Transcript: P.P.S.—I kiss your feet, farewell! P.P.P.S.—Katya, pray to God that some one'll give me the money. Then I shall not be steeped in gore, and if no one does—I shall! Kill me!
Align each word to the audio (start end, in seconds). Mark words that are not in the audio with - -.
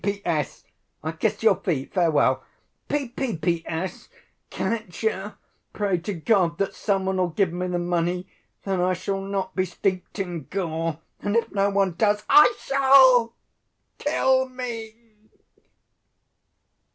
P.P.S.—I 0.03 1.11
kiss 1.11 1.43
your 1.43 1.57
feet, 1.57 1.93
farewell! 1.93 2.41
P.P.P.S.—Katya, 2.89 5.37
pray 5.73 5.99
to 5.99 6.13
God 6.15 6.57
that 6.57 6.73
some 6.73 7.05
one'll 7.05 7.27
give 7.29 7.53
me 7.53 7.67
the 7.67 7.77
money. 7.77 8.27
Then 8.63 8.81
I 8.81 8.93
shall 8.93 9.21
not 9.21 9.55
be 9.55 9.65
steeped 9.65 10.17
in 10.17 10.45
gore, 10.49 11.01
and 11.19 11.35
if 11.35 11.51
no 11.51 11.69
one 11.69 11.91
does—I 11.93 12.55
shall! 12.57 13.35
Kill 13.99 14.49
me! 14.49 15.19